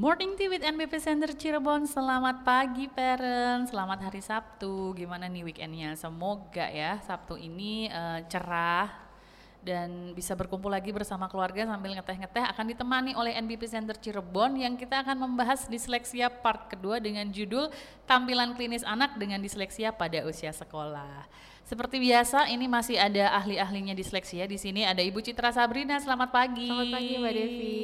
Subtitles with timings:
[0.00, 1.84] Morning Tea with NBP Center Cirebon.
[1.84, 4.96] Selamat pagi parents, selamat hari Sabtu.
[4.96, 5.92] Gimana nih weekendnya?
[5.92, 8.88] Semoga ya Sabtu ini uh, cerah
[9.60, 14.72] dan bisa berkumpul lagi bersama keluarga sambil ngeteh-ngeteh akan ditemani oleh NBP Center Cirebon yang
[14.80, 17.68] kita akan membahas disleksia part kedua dengan judul
[18.08, 21.28] tampilan klinis anak dengan disleksia pada usia sekolah.
[21.64, 24.82] Seperti biasa, ini masih ada ahli-ahlinya disleksia di sini.
[24.82, 26.00] Ada Ibu Citra Sabrina.
[26.02, 26.66] Selamat pagi.
[26.66, 27.78] Selamat pagi Mbak Devi.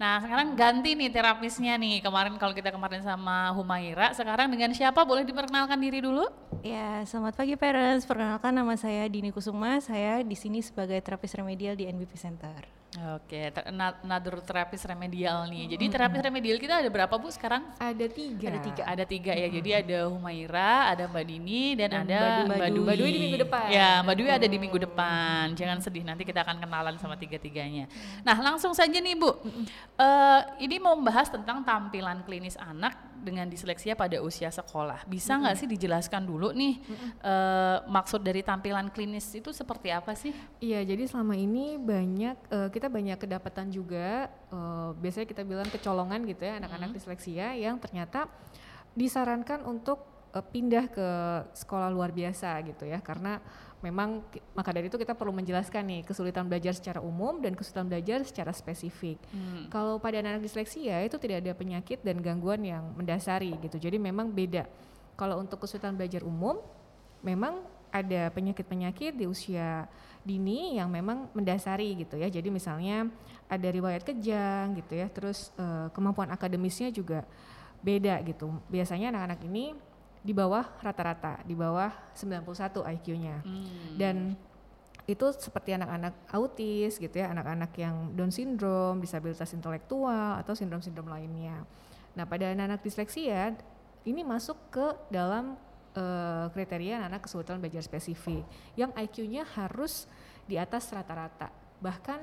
[0.00, 2.02] Nah, sekarang ganti nih terapisnya nih.
[2.02, 5.04] Kemarin kalau kita kemarin sama Humaira, sekarang dengan siapa?
[5.06, 6.26] Boleh diperkenalkan diri dulu?
[6.64, 8.08] Ya, selamat pagi parents.
[8.08, 9.78] Perkenalkan nama saya Dini Kusuma.
[9.78, 12.79] Saya di sini sebagai terapis remedial di NBP Center.
[12.90, 13.54] Oke,
[14.02, 15.78] another terapis remedial nih.
[15.78, 17.62] Jadi terapis remedial kita ada berapa bu sekarang?
[17.78, 18.50] Ada tiga.
[18.50, 18.82] Ada tiga.
[18.82, 19.46] Ada tiga ya.
[19.46, 22.82] Jadi ada Humaira, ada Mbak Dini, dan, dan ada Mbak Dwi.
[22.82, 23.66] Mbak Dwi di minggu depan.
[23.70, 25.44] Ya, Mbak Dwi ada di minggu depan.
[25.54, 27.86] Jangan sedih, nanti kita akan kenalan sama tiga-tiganya.
[28.26, 29.38] Nah, langsung saja nih bu.
[29.94, 35.04] Uh, ini mau membahas tentang tampilan klinis anak dengan disleksia pada usia sekolah.
[35.04, 36.80] Bisa nggak sih dijelaskan dulu nih
[37.22, 40.32] uh, maksud dari tampilan klinis itu seperti apa sih?
[40.58, 46.24] Iya, jadi selama ini banyak uh, kita banyak kedapatan juga uh, biasanya kita bilang kecolongan
[46.26, 46.96] gitu ya anak-anak hmm.
[46.96, 48.26] disleksia yang ternyata
[48.96, 50.02] disarankan untuk
[50.34, 51.08] uh, pindah ke
[51.54, 53.38] sekolah luar biasa gitu ya karena
[53.80, 54.20] memang
[54.52, 58.52] maka dari itu kita perlu menjelaskan nih kesulitan belajar secara umum dan kesulitan belajar secara
[58.52, 59.16] spesifik.
[59.32, 59.72] Hmm.
[59.72, 63.80] Kalau pada anak-anak disleksia itu tidak ada penyakit dan gangguan yang mendasari gitu.
[63.80, 64.68] Jadi memang beda.
[65.16, 66.60] Kalau untuk kesulitan belajar umum
[67.24, 69.90] memang ada penyakit-penyakit di usia
[70.22, 72.30] dini yang memang mendasari gitu ya.
[72.30, 73.08] Jadi misalnya
[73.50, 77.26] ada riwayat kejang gitu ya, terus uh, kemampuan akademisnya juga
[77.82, 78.52] beda gitu.
[78.70, 79.74] Biasanya anak-anak ini
[80.20, 83.36] di bawah rata-rata, di bawah 91 IQ-nya.
[83.40, 83.96] Hmm.
[83.96, 84.16] Dan
[85.08, 91.64] itu seperti anak-anak autis gitu ya, anak-anak yang Down syndrome, disabilitas intelektual atau sindrom-sindrom lainnya.
[92.14, 93.56] Nah, pada anak-anak disleksia
[94.04, 95.56] ini masuk ke dalam
[95.96, 98.44] uh, kriteria anak kesulitan belajar spesifik
[98.78, 100.06] yang IQ-nya harus
[100.46, 101.50] di atas rata-rata.
[101.80, 102.20] Bahkan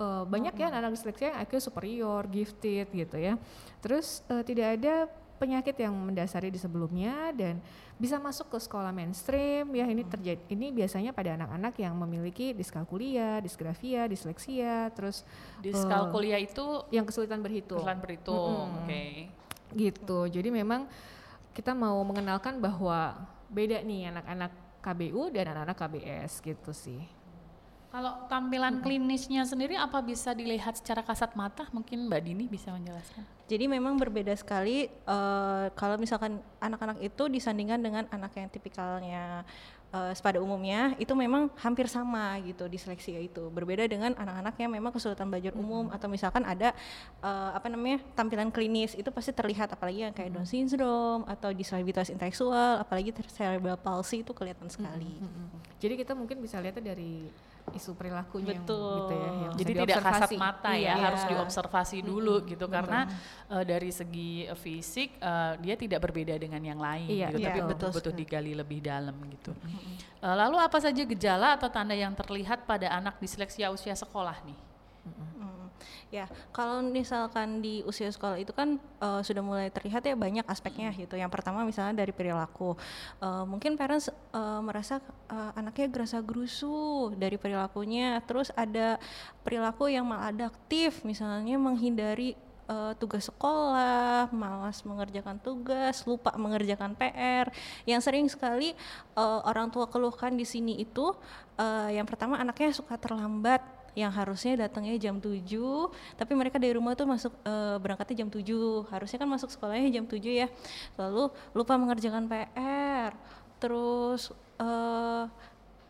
[0.00, 3.36] uh, banyak ya anak disleksia yang IQ superior, gifted gitu ya.
[3.80, 7.62] Terus uh, tidak ada penyakit yang mendasari di sebelumnya dan
[7.94, 13.38] bisa masuk ke sekolah mainstream ya ini terjadi ini biasanya pada anak-anak yang memiliki diskalkulia,
[13.38, 15.22] disgrafia, disleksia, terus
[15.62, 17.82] diskalkulia uh, itu yang kesulitan berhitung.
[17.82, 18.66] Kesulitan berhitung.
[18.66, 18.78] Mm -hmm.
[18.78, 18.86] Oke.
[18.86, 19.12] Okay.
[19.74, 20.18] Gitu.
[20.34, 20.90] Jadi memang
[21.54, 23.18] kita mau mengenalkan bahwa
[23.50, 27.17] beda nih anak-anak KBU dan anak-anak KBS gitu sih.
[27.88, 31.64] Kalau tampilan klinisnya sendiri apa bisa dilihat secara kasat mata?
[31.72, 33.24] Mungkin Mbak Dini bisa menjelaskan.
[33.48, 39.40] Jadi memang berbeda sekali uh, kalau misalkan anak-anak itu disandingkan dengan anak yang tipikalnya
[39.92, 44.92] uh, pada umumnya itu memang hampir sama gitu disleksia itu berbeda dengan anak-anak yang memang
[44.92, 45.96] kesulitan belajar umum hmm.
[45.96, 46.76] atau misalkan ada
[47.24, 50.44] uh, apa namanya tampilan klinis itu pasti terlihat apalagi yang kayak hmm.
[50.44, 55.24] Down syndrome atau disabilitas intelektual apalagi cerebral palsy itu kelihatan sekali.
[55.24, 55.48] Hmm.
[55.48, 55.58] Hmm.
[55.78, 57.30] Jadi kita mungkin bisa lihatnya dari
[57.74, 58.78] isu perilakunya Betul.
[58.78, 60.94] yang gitu ya yang jadi tidak kasat mata ya iya.
[60.96, 62.46] harus diobservasi dulu hmm.
[62.54, 62.76] gitu betul.
[62.76, 63.00] karena
[63.52, 67.60] uh, dari segi fisik uh, dia tidak berbeda dengan yang lain iya, gitu iya, tapi
[67.66, 70.22] betul-betul digali lebih dalam gitu hmm.
[70.24, 74.58] uh, lalu apa saja gejala atau tanda yang terlihat pada anak disleksia usia sekolah nih.
[76.08, 76.24] Ya,
[76.56, 81.20] kalau misalkan di usia sekolah itu kan uh, sudah mulai terlihat ya banyak aspeknya gitu.
[81.20, 82.72] Yang pertama misalnya dari perilaku.
[83.20, 88.24] Uh, mungkin parents uh, merasa uh, anaknya gerasa gerusu dari perilakunya.
[88.24, 88.96] Terus ada
[89.44, 92.32] perilaku yang maladaptif, misalnya menghindari
[92.72, 97.52] uh, tugas sekolah, malas mengerjakan tugas, lupa mengerjakan PR.
[97.88, 98.76] Yang sering sekali
[99.12, 101.12] uh, orang tua keluhkan di sini itu
[101.60, 105.42] uh, yang pertama anaknya suka terlambat yang harusnya datangnya jam 7
[106.14, 110.06] tapi mereka dari rumah tuh masuk uh, berangkatnya jam 7 harusnya kan masuk sekolahnya jam
[110.06, 110.46] 7 ya.
[110.94, 113.10] Lalu lupa mengerjakan PR
[113.58, 114.30] terus
[114.62, 115.26] uh,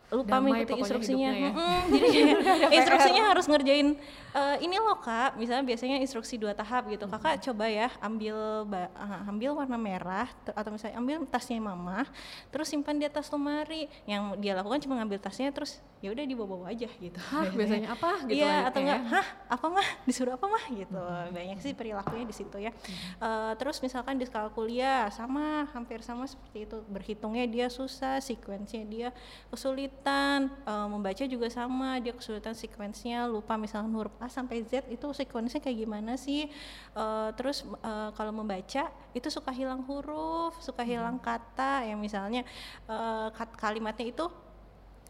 [0.09, 1.31] lupa Damai mengikuti instruksinya.
[1.31, 1.51] Ya.
[1.53, 2.21] Hmm, jadi
[2.81, 3.87] instruksinya harus ngerjain
[4.33, 5.37] uh, ini loh kak.
[5.37, 7.05] Misalnya biasanya instruksi dua tahap gitu.
[7.05, 7.43] Kakak hmm.
[7.45, 12.09] coba ya ambil uh, ambil warna merah atau misalnya ambil tasnya mama,
[12.49, 13.85] terus simpan di atas lemari.
[14.09, 17.19] Yang dia lakukan cuma ngambil tasnya terus ya udah dibawa-bawa aja gitu.
[17.21, 19.87] Hah, biasanya apa gitu Iya, atau enggak, hah, apa mah?
[20.09, 20.97] Disuruh apa mah gitu.
[20.97, 21.35] Hmm.
[21.35, 22.73] Banyak sih perilakunya di situ ya.
[22.73, 22.97] Hmm.
[23.21, 26.77] Uh, terus misalkan di kalkulia sama hampir sama seperti itu.
[26.89, 29.09] Berhitungnya dia susah, sekuensinya dia
[29.51, 34.87] kesulitan kesulitan uh, membaca juga sama dia kesulitan sequence-nya lupa misalnya huruf A sampai Z
[34.87, 36.47] itu sequence-nya kayak gimana sih
[36.95, 41.25] uh, terus uh, kalau membaca itu suka hilang huruf suka hilang hmm.
[41.27, 42.47] kata yang misalnya
[42.87, 43.27] uh,
[43.59, 44.31] kalimatnya itu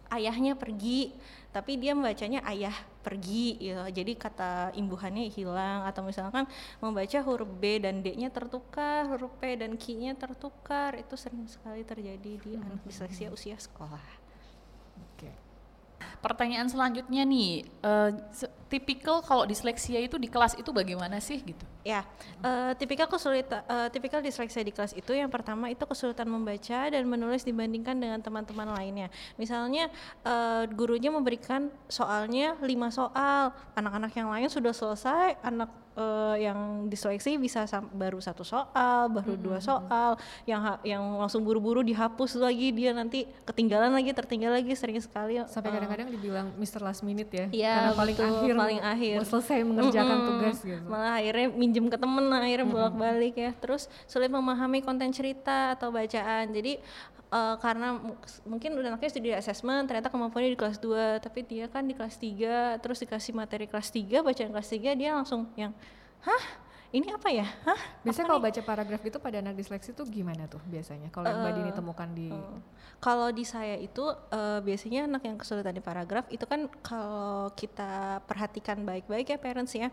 [0.09, 1.13] ayahnya pergi
[1.53, 2.73] tapi dia membacanya ayah
[3.05, 6.49] pergi ya jadi kata imbuhannya hilang atau misalkan
[6.81, 12.41] membaca huruf B dan D-nya tertukar huruf P dan Q-nya tertukar itu sering sekali terjadi
[12.41, 14.18] di anak disleksia usia sekolah.
[16.19, 17.63] Pertanyaan selanjutnya nih,
[18.31, 21.65] se- tipikal kalau disleksia itu di kelas itu bagaimana sih gitu?
[21.81, 22.05] Ya,
[22.45, 27.03] eh, tipikal kesulitan, eh, tipikal disleksia di kelas itu yang pertama itu kesulitan membaca dan
[27.09, 29.09] menulis dibandingkan dengan teman-teman lainnya.
[29.41, 29.89] Misalnya
[30.21, 37.35] eh, gurunya memberikan soalnya lima soal, anak-anak yang lain sudah selesai, anak eh, yang diseleksi
[37.35, 40.15] bisa sam- baru satu soal, baru dua soal,
[40.45, 45.35] yang ha- yang langsung buru-buru dihapus lagi dia nanti ketinggalan lagi, tertinggal lagi sering sekali.
[45.45, 46.79] Sampai eh, kadang-kadang dibilang Mr.
[46.79, 47.45] Last Minute ya.
[47.49, 49.15] Iya, Karena paling betul, akhir paling akhir.
[49.15, 50.27] mau selesai mengerjakan Mm-mm.
[50.31, 50.85] tugas gitu.
[50.87, 53.51] Malah akhirnya minjem ke temen, akhirnya bolak-balik ya.
[53.53, 56.47] Terus sulit memahami konten cerita atau bacaan.
[56.49, 56.79] Jadi
[57.29, 58.17] eh, karena mu-
[58.49, 62.15] mungkin udah anaknya studi assessment, ternyata kemampuannya di kelas 2, tapi dia kan di kelas
[62.17, 65.71] 3, terus dikasih materi kelas 3, bacaan kelas 3 dia langsung yang
[66.25, 66.43] hah?
[66.89, 67.45] Ini apa ya?
[67.69, 67.79] Hah?
[68.01, 71.13] Biasanya kalau nih?" baca paragraf itu pada anak disleksi tuh gimana tuh biasanya?
[71.13, 72.61] Kalau yang Mbak Dini temukan di Oh.
[72.99, 78.19] Kalau di saya itu eh, biasanya anak yang kesulitan di paragraf itu kan kalau kita
[78.27, 79.87] perhatikan baik-baik ya parents ya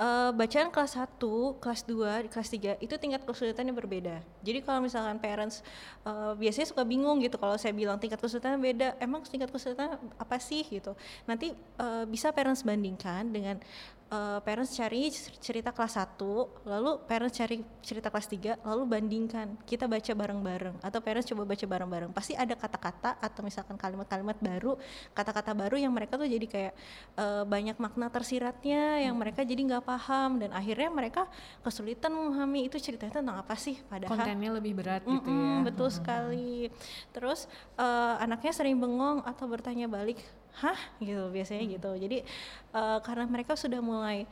[0.00, 1.20] eh, bacaan kelas 1,
[1.60, 4.24] kelas 2, di kelas 3 itu tingkat kesulitannya berbeda.
[4.40, 5.60] Jadi kalau misalkan parents
[6.08, 10.36] eh, biasanya suka bingung gitu kalau saya bilang tingkat kesulitannya beda, emang tingkat kesulitan apa
[10.40, 10.96] sih gitu.
[11.28, 13.60] Nanti eh, bisa parents bandingkan dengan
[14.06, 15.10] eh, parents cari
[15.42, 16.18] cerita kelas 1,
[16.66, 19.58] lalu parents cari cerita kelas 3, lalu bandingkan.
[19.66, 22.10] Kita baca bareng-bareng atau parents coba baca bareng-bareng.
[22.14, 24.78] Pasti ada kata-kata atau misalkan kalimat-kalimat baru,
[25.14, 26.72] kata-kata baru yang mereka tuh jadi kayak
[27.18, 31.26] eh, banyak makna tersiratnya yang mereka jadi nggak paham dan akhirnya mereka
[31.66, 35.64] kesulitan memahami itu ceritanya tentang apa sih padahal kontennya lebih berat gitu Mm-mm, ya.
[35.66, 36.70] betul sekali.
[37.10, 40.22] Terus eh, anaknya sering bengong atau bertanya balik,
[40.56, 41.90] hah gitu biasanya gitu.
[41.96, 42.24] Jadi
[42.72, 44.24] eh, karena mereka sudah mulai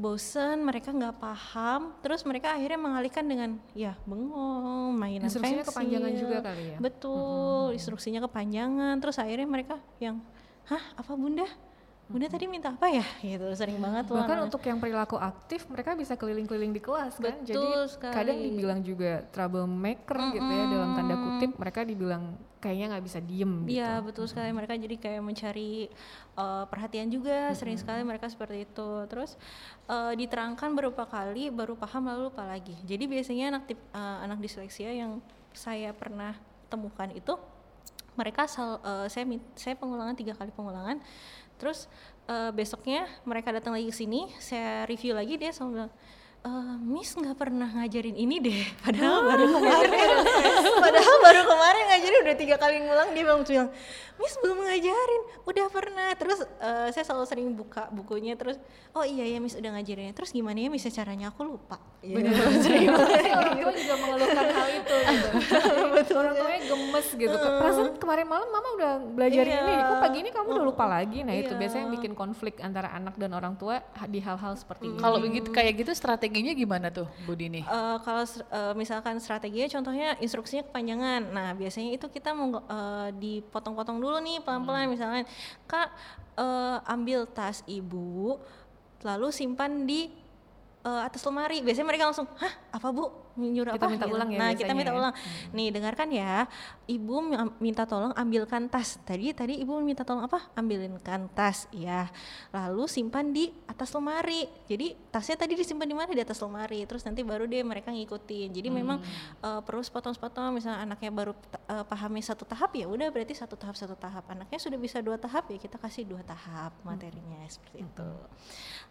[0.00, 5.72] bosen, mereka nggak paham, terus mereka akhirnya mengalihkan dengan ya bengong, mainan Instruksinya pensil.
[5.74, 6.78] kepanjangan juga kali ya.
[6.80, 8.94] Betul, instruksinya kepanjangan.
[9.02, 10.22] Terus akhirnya mereka yang,
[10.70, 11.44] hah apa bunda?
[12.10, 13.06] Bunda tadi minta apa ya?
[13.22, 14.46] Gitu sering banget tuh Bahkan anak.
[14.50, 17.38] untuk yang perilaku aktif mereka bisa keliling-keliling di kelas kan.
[17.46, 18.14] Jadi Betul sekali.
[18.18, 23.52] kadang dibilang juga troublemaker gitu ya dalam tanda kutip mereka dibilang kayaknya nggak bisa diem
[23.64, 23.72] gitu.
[23.80, 25.88] Iya betul sekali mereka jadi kayak mencari
[26.36, 29.40] uh, perhatian juga sering sekali mereka seperti itu terus
[29.88, 34.44] uh, diterangkan beberapa kali baru paham lalu lupa lagi jadi biasanya anak tip- uh, anak
[34.44, 35.24] disleksia yang
[35.56, 36.36] saya pernah
[36.68, 37.32] temukan itu
[38.12, 39.24] mereka sel- uh, saya
[39.56, 41.00] saya pengulangan tiga kali pengulangan
[41.60, 41.84] terus
[42.26, 45.92] uh, besoknya mereka datang lagi ke sini saya review lagi dia selalu bilang
[46.40, 50.08] "Eh, Miss nggak pernah ngajarin ini deh, padahal baru kemarin,
[50.88, 53.68] padahal baru kemarin ngajarin udah tiga kali ngulang dia bilang bilang,
[54.20, 56.08] Miss belum ngajarin, udah pernah.
[56.12, 58.60] Terus eh, saya selalu sering buka bukunya terus,
[58.92, 60.12] oh iya ya Miss udah ngajarinnya.
[60.12, 61.80] Terus gimana ya Miss caranya aku lupa.
[62.00, 62.20] Gitu.
[62.60, 63.28] Sering banget.
[63.30, 66.12] Orang tua juga mengeluhkan hal itu gitu.
[66.20, 67.36] orang tuanya gemes gitu.
[67.36, 69.58] Ke- Perasaan kemarin malam mama udah belajar Iya.
[69.58, 71.18] ini, kok pagi ini kamu udah lupa lagi.
[71.20, 71.60] Nah itu Iya.
[71.60, 74.98] biasanya yang bikin konflik antara anak dan orang tua di hal-hal seperti ini.
[74.98, 77.62] Kalau begitu kayak gitu strateginya gimana tuh Bu Dini?
[77.62, 81.20] Eh, kalau eh, misalkan strateginya contohnya instruksinya kepanjangan.
[81.30, 84.90] Nah, biasanya itu kita mau eh, dipotong-potong dulu nih pelan-pelan.
[84.90, 85.22] Misalnya
[85.70, 85.88] Kak
[86.40, 88.40] eh, ambil tas Ibu
[89.00, 90.19] lalu simpan di
[90.80, 91.60] eh, atas lemari.
[91.60, 93.08] Biasanya mereka langsung, "Hah, apa Bu?
[93.32, 94.14] Nyuruh Kita apa?" minta Gitu.
[94.14, 94.96] ulang ya Nah, kita minta ya.
[94.96, 95.12] ulang.
[95.50, 96.44] Nih, dengarkan ya.
[96.84, 98.98] Ibu mi- minta tolong ambilkan tas.
[99.00, 100.50] Tadi tadi Ibu minta tolong apa?
[100.52, 101.68] Ambilkan tas.
[101.70, 102.08] Ya.
[102.50, 104.48] Lalu simpan di atas lemari.
[104.66, 106.10] Jadi tasnya tadi disimpan di mana?
[106.10, 106.82] Di atas lemari.
[106.84, 108.48] Terus nanti baru deh mereka ngikutin.
[108.50, 108.98] Jadi memang
[109.38, 110.52] eh, perlu sepotong-sepotong.
[110.52, 111.32] Misalnya anaknya baru
[111.66, 114.24] eh, pahami satu tahap ya udah berarti satu tahap satu tahap.
[114.26, 118.10] Anaknya sudah bisa dua tahap ya kita kasih dua tahap materinya seperti itu.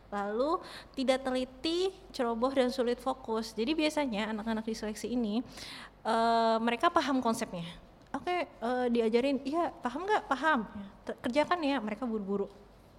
[0.10, 0.58] Lalu
[0.98, 3.54] tidak teliti, ceroboh dan sulit fokus.
[3.54, 5.42] Jadi biasanya anak-anak diseleksi ini
[6.04, 7.66] eh, mereka paham konsepnya.
[8.10, 10.25] Oke, eh, diajarin, iya paham nggak?
[10.25, 10.66] Paham.
[10.66, 11.78] Ya, ter- kerjakan ya.
[11.78, 12.50] Mereka buru-buru.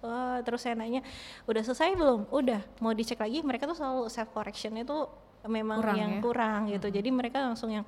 [0.01, 1.05] Wah, terus saya nanya,
[1.45, 2.25] udah selesai belum?
[2.33, 2.63] Udah.
[2.81, 3.43] Mau dicek lagi?
[3.45, 5.05] Mereka tuh selalu self correctionnya tuh
[5.45, 6.21] memang Kurang yang ya?
[6.23, 6.87] kurang gitu.
[6.89, 7.85] Jadi mereka langsung yang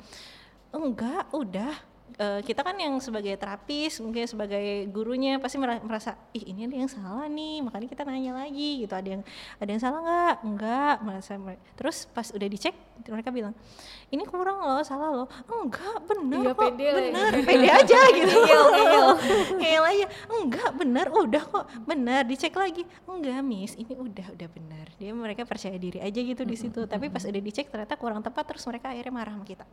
[0.69, 1.73] enggak, udah.
[2.13, 6.75] Eh, kita kan yang sebagai terapis, mungkin sebagai gurunya pasti mera- merasa ih ini ada
[6.77, 8.93] yang salah nih, makanya kita nanya lagi gitu.
[8.93, 9.21] Ada yang
[9.57, 10.35] ada yang salah nggak?
[10.45, 11.31] Enggak, merasa
[11.73, 12.75] terus pas udah dicek
[13.09, 13.57] mereka bilang
[14.13, 15.27] ini kurang loh, salah loh.
[15.49, 16.93] Enggak, benar Iya, kok, pede ya.
[16.93, 18.37] benar, pede aja gitu.
[19.57, 22.21] Ngeyel aja, enggak benar, udah kok, benar.
[22.29, 24.85] Dicek lagi, enggak miss, ini udah udah benar.
[25.01, 26.85] Dia mereka percaya diri aja gitu di situ.
[26.85, 29.65] Tapi pas udah dicek ternyata kurang tepat, terus mereka akhirnya marah sama kita.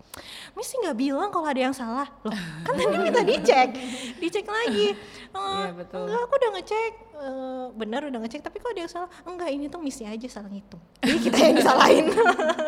[0.56, 2.08] Miss nggak bilang kalau ada yang salah.
[2.30, 3.68] Loh kan tadi minta dicek.
[4.16, 4.94] Dicek lagi.
[5.30, 6.06] Oh, Iya, betul.
[6.06, 6.92] enggak aku udah ngecek.
[7.20, 9.10] Eh, benar udah ngecek tapi kok ada yang salah?
[9.22, 10.80] Enggak ini tuh misi aja salah ngitung.
[11.02, 12.06] Jadi kita yang disalahin.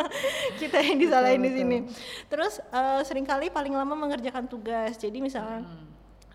[0.61, 1.79] Kita yang disalahin di sini.
[2.29, 4.95] terus eh, sering kali paling lama mengerjakan tugas.
[4.95, 5.65] Jadi misalnya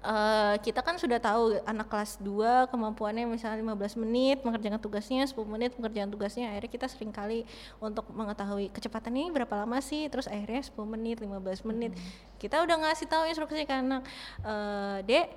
[0.07, 5.35] eh, kita kan sudah tahu anak kelas 2 kemampuannya misalnya 15 menit mengerjakan tugasnya 10
[5.43, 7.43] menit mengerjakan tugasnya akhirnya kita sering kali
[7.83, 11.91] untuk mengetahui kecepatan ini berapa lama sih terus akhirnya 10 menit 15 menit.
[12.39, 14.07] Kita udah ngasih tahu instruksi ke anak
[14.47, 15.27] eh, dek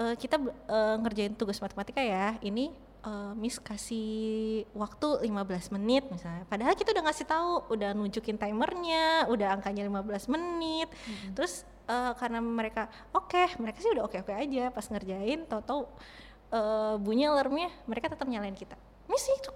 [0.00, 2.70] eh, kita eh, ngerjain tugas matematika ya ini
[3.02, 6.46] eh, Miss kasih waktu 15 menit misalnya.
[6.46, 10.88] Padahal kita udah ngasih tahu udah nunjukin timernya udah angkanya 15 menit.
[11.34, 15.90] Terus eh, karena mereka oke mereka sih udah oke oke aja pas ngerjain tau-tau
[16.54, 18.78] eh, bunyi alarmnya mereka tetap nyalain kita.
[19.10, 19.50] Miss itu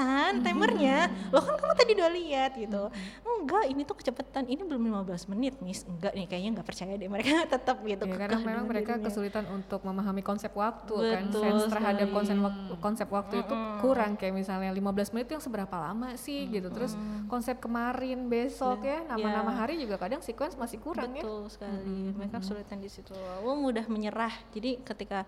[0.00, 0.98] kecepatan timernya.
[1.30, 2.82] Loh kan kamu tadi udah lihat gitu.
[3.22, 4.44] Enggak ini tuh kecepatan.
[4.46, 5.84] Ini belum 15 menit Miss.
[5.84, 9.06] Enggak nih kayaknya nggak percaya deh mereka tetap gitu Ya, karena memang mereka dirinya.
[9.06, 11.22] kesulitan untuk memahami konsep waktu kan.
[11.28, 15.44] Betul sense terhadap konsep waktu, konsep waktu itu kurang kayak misalnya 15 menit itu yang
[15.44, 16.68] seberapa lama sih gitu.
[16.70, 19.56] Terus konsep kemarin besok ya nama-nama Ya.
[19.58, 21.22] hari juga kadang sequence masih kurang ya.
[21.22, 22.14] Betul sekali.
[22.14, 23.12] Mereka kesulitan di situ.
[23.12, 24.32] Lalu mudah menyerah.
[24.50, 25.24] Jadi ketika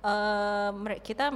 [0.00, 1.32] eh, mere- kita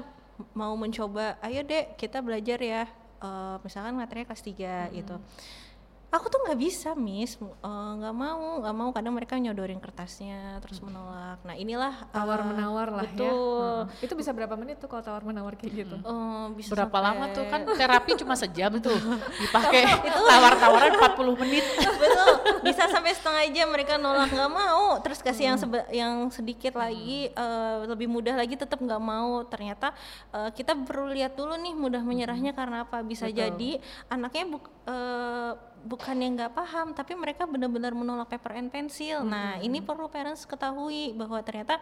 [0.54, 2.84] mau mencoba, ayo dek kita belajar ya.
[3.24, 5.16] Eh, misalkan materinya kelas 3 gitu.
[6.14, 7.35] Aku tuh nggak bisa, Miss.
[7.35, 7.50] Eh,
[7.99, 8.88] nggak mau, nggak mau.
[8.88, 11.42] Kadang mereka nyodorin kertasnya terus menolak.
[11.42, 13.11] Nah inilah eh, tawar menawar lah ya.
[13.11, 13.35] betul.
[13.83, 14.06] Heeh.
[14.06, 15.97] itu bisa berapa menit tuh kalau tawar menawar kayak gitu?
[15.99, 17.44] Eh, bisa Berapa sampai- lama tuh?
[17.49, 18.94] Kan terapi cuma sejam tuh.
[19.42, 19.83] Dipakai
[20.30, 21.64] tawar-tawaran 40 menit.
[21.99, 22.30] betul.
[22.62, 25.02] Bisa sampai setengah jam mereka nolak nggak mau.
[25.02, 29.42] Terus kasih yang sebe- yang sedikit lagi eh, lebih mudah lagi tetap nggak mau.
[29.44, 29.90] Ternyata
[30.30, 33.02] eh, kita perlu lihat dulu nih mudah menyerahnya karena apa.
[33.02, 38.72] Bisa jadi anaknya buk, eh, bukan yang nggak paham tapi mereka benar-benar menolak paper and
[38.72, 39.20] pencil.
[39.22, 41.76] Nah ini perlu parents ketahui bahwa ternyata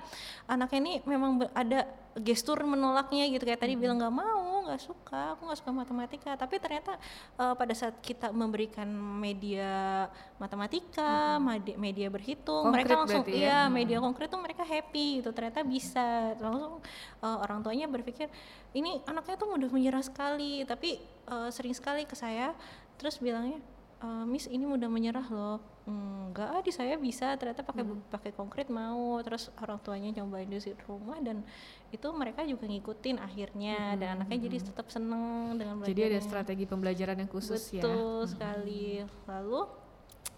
[0.50, 1.86] anaknya ini memang ada
[2.18, 3.46] gestur menolaknya gitu.
[3.46, 6.30] Kayak tadi bilang nggak mau nggak suka aku nggak suka matematika.
[6.34, 6.98] Tapi ternyata
[7.38, 8.90] eh, pada saat kita memberikan
[9.22, 10.04] media
[10.36, 13.46] matematika madi- media berhitung mereka Konkret langsung berarti ya?
[13.46, 15.30] iya media konkret tuh mereka happy gitu.
[15.30, 16.34] Ternyata bisa.
[16.42, 16.82] Langsung
[17.22, 18.26] eh, orang tuanya berpikir
[18.74, 20.98] ini anaknya tuh mudah menyerah sekali tapi
[21.30, 22.50] eh, sering sekali ke saya.
[22.98, 23.58] Terus bilangnya
[24.02, 25.62] "Eh, Miss ini mudah menyerah loh.
[25.86, 29.22] Enggak ah di saya bisa ternyata pakai pakai konkret mau.
[29.22, 31.46] Terus orang tuanya cobain di rumah dan
[31.94, 37.22] itu mereka juga ngikutin akhirnya dan anaknya jadi tetap seneng dengan jadi ada strategi pembelajaran
[37.22, 37.82] yang khusus ya?
[37.82, 39.06] Betul sekali.
[39.30, 39.60] Lalu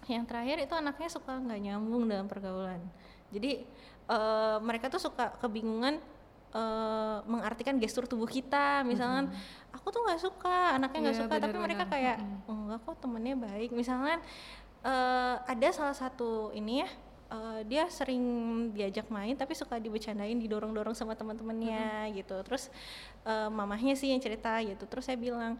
[0.05, 2.81] yang terakhir itu anaknya suka nggak nyambung dalam pergaulan.
[3.33, 3.65] Jadi
[4.09, 5.97] eh, mereka tuh suka kebingungan
[6.55, 8.81] eh, mengartikan gestur tubuh kita.
[8.81, 9.27] Misalkan
[9.69, 13.35] aku tuh nggak suka, anaknya nggak Iya, suka, tapi mereka kayak "Oh, enggak kok temennya
[13.35, 13.69] baik.
[13.69, 14.23] Misalkan
[14.81, 16.89] eh, ada salah satu ini ya.
[17.25, 18.21] eh, dia sering
[18.71, 22.37] diajak main tapi suka dibecandain didorong-dorong sama teman-temannya gitu.
[22.45, 22.69] Terus
[23.25, 24.85] eh, mamahnya sih yang cerita gitu.
[24.85, 25.57] Terus saya bilang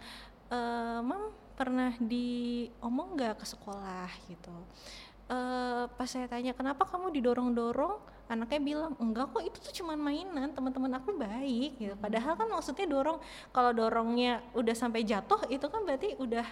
[0.48, 4.08] eh mam pernah diomong nggak ke sekolah?
[4.30, 4.54] gitu.
[5.26, 10.50] Eh pas saya tanya kenapa kamu didorong-dorong anaknya bilang enggak kok itu tuh cuman mainan
[10.50, 13.22] teman-teman aku baik gitu padahal kan maksudnya dorong
[13.54, 16.46] kalau dorongnya udah sampai jatuh itu kan berarti udah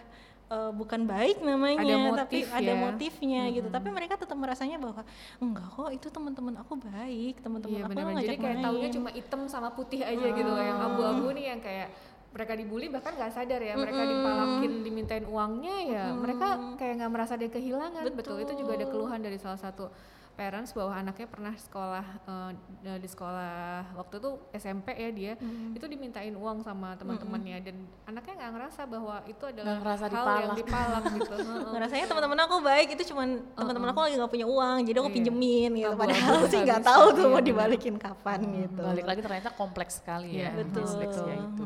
[0.54, 2.78] eh, bukan baik namanya Ada tapi motif ada ya.
[2.78, 5.02] motifnya gitu tapi mereka tetap merasanya bahwa
[5.42, 8.16] enggak kok itu teman-teman aku baik teman-teman Iya aku benar-benar.
[8.22, 10.62] ngajak Jadi kayak main taunya cuma hitam sama putih aja gitu loh.
[10.62, 11.90] Yang abu-abu nih yang kayak
[12.34, 17.34] mereka dibully bahkan nggak sadar ya mereka dipalakin dimintain uangnya ya mereka kayak nggak merasa
[17.38, 18.42] dia kehilangan betul.
[18.42, 19.86] itu juga ada keluhan dari salah satu
[20.34, 22.52] parents bahwa anaknya pernah sekolah eh,
[22.98, 25.34] di sekolah waktu itu SMP ya dia
[25.72, 29.98] itu dimintain uang sama teman-temannya dan anaknya nggak ngerasa bahwa itu adalah hal
[30.42, 30.58] yang dipalak.
[30.58, 31.36] dipalak gitu
[31.70, 35.18] ngerasanya teman-teman aku baik itu cuman teman-teman aku lagi nggak punya uang jadi aku Iya.
[35.22, 37.48] pinjemin gitu padahal sih nggak tahu tuh Iya, mau benar.
[37.48, 40.50] dibalikin kapan gitu Balik lagi ternyata kompleks sekali ya.
[40.50, 41.66] Iya, betul itu.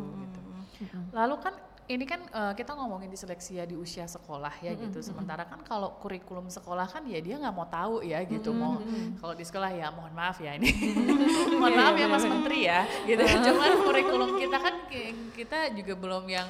[0.77, 0.97] Gitu.
[1.09, 1.53] Lalu kan
[1.87, 4.99] ini kan eh, kita ngomongin disleksia di usia sekolah ya gitu.
[5.01, 8.51] Sementara kan kalau kurikulum sekolah kan ya dia nggak mau tahu ya gitu.
[8.51, 8.83] Mau
[9.15, 10.67] kalau di sekolah ya mohon maaf ya ini.
[11.59, 13.23] mohon maaf ya Mas Menteri ya gitu.
[13.47, 16.47] Cuman kurikulum kita kan ki- kita juga belum yang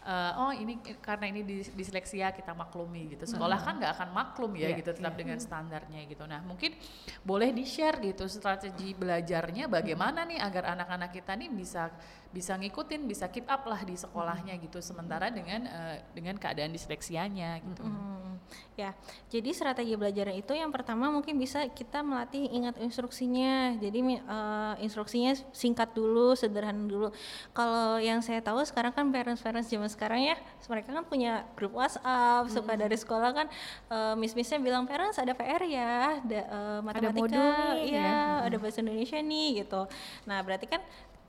[0.00, 3.30] eh, oh ini karena ini dis- disleksia kita maklumi gitu.
[3.30, 6.26] Sekolah kan nggak akan maklum ya Iya, gitu tetap dengan standarnya gitu.
[6.26, 6.74] Nah, mungkin
[7.22, 11.94] boleh di-share gitu strategi belajarnya bagaimana nih agar anak-anak kita nih bisa
[12.30, 14.78] bisa ngikutin, bisa keep up lah di sekolahnya gitu.
[14.78, 17.82] Sementara dengan eh, dengan keadaan disleksianya gitu.
[17.82, 18.38] Hmm,
[18.78, 18.94] ya,
[19.30, 23.78] jadi strategi belajar itu yang pertama mungkin bisa kita melatih ingat instruksinya.
[23.78, 27.08] Jadi eh, instruksinya singkat dulu, sederhana dulu.
[27.50, 30.36] Kalau yang saya tahu sekarang kan parents-parents zaman sekarang ya
[30.70, 33.46] mereka kan punya grup WhatsApp suka dari sekolah kan
[33.90, 38.46] uh, miss-missnya bilang parents ada PR ya ada uh, matematika modul nih, iya ya.
[38.46, 39.82] ada bahasa Indonesia nih gitu
[40.24, 40.80] nah berarti kan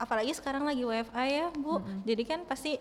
[0.02, 2.74] apalagi sekarang lagi WFA ya bu jadi kan pasti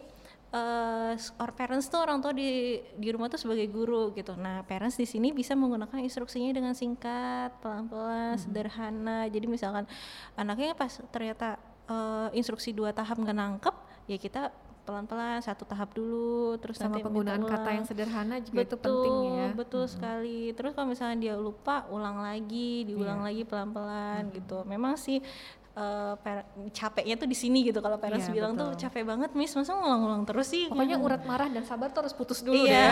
[0.51, 4.35] uh, or parents tuh orang tua di di rumah tuh sebagai guru gitu.
[4.35, 9.27] Nah, parents di sini bisa menggunakan instruksinya dengan singkat, pelan-pelan, sederhana.
[9.31, 9.87] Jadi misalkan
[10.35, 11.55] anaknya pas ternyata
[11.87, 13.75] uh, instruksi dua tahap nggak nangkep,
[14.11, 14.51] ya kita
[14.81, 19.49] pelan-pelan satu tahap dulu, terus sama penggunaan kata yang sederhana juga itu betul, penting ya.
[19.53, 20.39] Betul sekali.
[20.57, 23.27] Terus kalau misalnya dia lupa, ulang lagi, diulang Iya.
[23.29, 24.65] lagi pelan-pelan gitu.
[24.65, 25.21] Memang sih
[26.19, 27.79] per- capeknya tuh di sini gitu.
[27.79, 28.81] Kalau parents Iya, bilang tuh betul.
[28.83, 30.67] capek banget, Miss, masa ngulang-ulang terus sih?
[30.67, 32.67] Pokoknya urat marah dan sabar tuh harus putus dulu iya.
[32.67, 32.75] deh.
[32.75, 32.91] ya.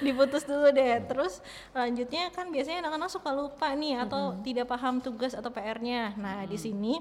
[0.04, 1.00] Diputus dulu deh.
[1.08, 1.40] Terus
[1.72, 6.12] lanjutnya kan biasanya anak-anak suka lupa nih atau tidak paham tugas atau PR-nya.
[6.20, 7.00] Nah, di sini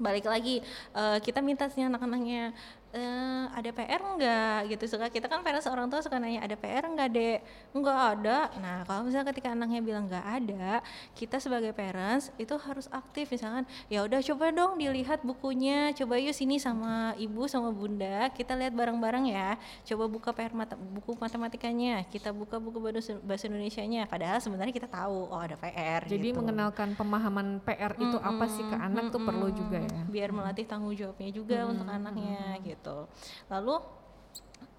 [0.00, 0.64] balik lagi
[0.96, 2.56] eh, kita minta sih anak-anaknya
[2.94, 6.84] eh, ada PR enggak gitu suka kita kan parents orang tua suka nanya ada PR
[6.86, 7.38] enggak dek?
[7.76, 8.38] Enggak ada.
[8.58, 10.82] Nah kalau misalnya ketika anaknya bilang enggak ada
[11.14, 13.30] kita sebagai parents itu harus aktif.
[13.30, 15.92] Misalkan ya udah coba dong dilihat bukunya.
[15.94, 18.30] Coba yuk sini sama ibu sama bunda.
[18.32, 19.54] Kita lihat bareng-bareng ya.
[19.86, 22.06] Coba buka PR mata, buku matematikanya.
[22.08, 24.08] Kita buka buku bahasa bahasa Indonesia-nya.
[24.08, 26.38] Padahal sebenarnya kita tahu oh ada PR Jadi gitu.
[26.40, 30.02] mengenalkan pemahaman PR itu apa sih ke anak tuh perlu juga ya.
[30.08, 32.79] biar melatih tanggung jawabnya juga untuk anaknya gitu.
[33.48, 33.76] Lalu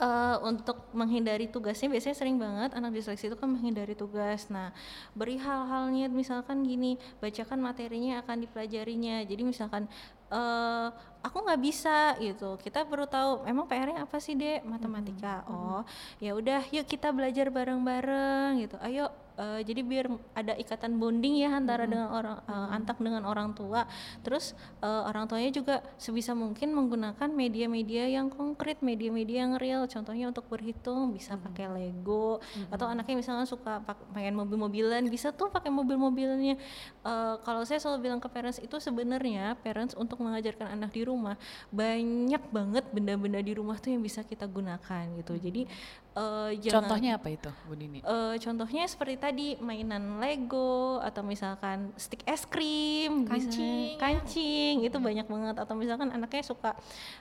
[0.01, 4.50] eh, untuk menghindari tugasnya biasanya sering banget anak disleksi itu kan menghindari tugas.
[4.50, 4.74] Nah,
[5.13, 9.22] beri hal-halnya misalkan gini, bacakan materinya akan dipelajarinya.
[9.25, 9.86] Jadi misalkan
[10.31, 10.88] eh
[11.22, 12.58] aku nggak bisa gitu.
[12.58, 14.65] Kita perlu tahu emang PR-nya apa sih, Dek?
[14.65, 15.46] Matematika.
[15.46, 15.81] Oh,
[16.17, 18.75] ya udah yuk kita belajar bareng-bareng gitu.
[18.81, 20.05] Ayo eh, jadi biar
[20.38, 23.89] ada ikatan bonding ya antara dengan orang eh, antak dengan orang tua.
[24.21, 24.53] Terus
[24.86, 29.89] eh, orang tuanya juga sebisa mungkin menggunakan media-media yang konkret, media-media yang real.
[29.89, 32.38] Contohnya untuk berhitung bisa pakai Lego
[32.69, 33.81] atau anaknya misalnya suka
[34.13, 36.55] pengen mobil-mobilan bisa tuh pakai mobil-mobilnya.
[37.01, 41.39] Eh, kalau saya selalu bilang ke parents itu sebenarnya parents untuk mengajarkan anak di rumah
[41.74, 45.34] banyak banget benda-benda di rumah tuh yang bisa kita gunakan gitu.
[45.39, 45.65] Jadi
[46.13, 47.99] eh, jangan Contohnya apa itu, Bu Nini?
[48.04, 53.96] Eh, contohnya seperti tadi mainan Lego atau misalkan stick es krim, bisa- Kancing.
[53.96, 56.76] kancing itu banyak banget atau misalkan anaknya suka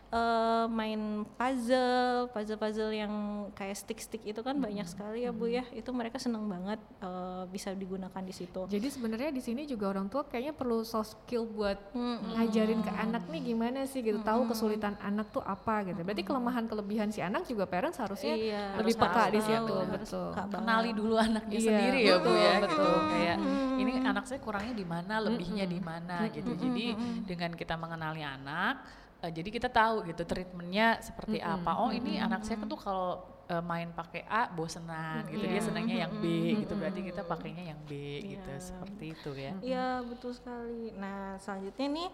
[0.09, 0.99] eh, main
[1.31, 3.12] puzzle, puzzle-puzzle yang
[3.53, 5.62] kayak stick-stick itu kan banyak sekali ya Bu ya.
[5.70, 8.66] Itu mereka senang banget eh, bisa digunakan di situ.
[8.66, 12.35] Jadi sebenarnya di sini juga orang tua kayaknya perlu soft skill buat Mm-mm.
[12.35, 16.01] ngajarin ke anak nih gimana sih gitu, tahu kesulitan anak tuh apa gitu.
[16.01, 20.29] Berarti kelemahan kelebihan si anak juga parents harusnya Iya, lebih harus peka di situ, betul.
[20.51, 23.36] kenali dulu anaknya Iya, sendiri ya bu ya betul, gitu kayak
[23.76, 26.86] ini anak saya kurangnya di mana lebihnya di mana gitu jadi
[27.24, 28.74] dengan kita mengenali anak
[29.20, 33.10] eh, jadi kita tahu gitu treatmentnya seperti apa oh ini anak saya tuh kalau
[33.46, 35.62] eh, main pakai A bosenan gitu dia Iya.
[35.62, 36.24] senangnya yang B
[36.60, 37.92] gitu berarti kita pakainya yang B
[38.24, 38.60] gitu Iya.
[38.62, 40.94] seperti itu ya Iya betul sekali.
[40.94, 42.08] Nah selanjutnya nih